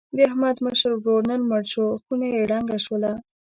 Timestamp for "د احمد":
0.15-0.55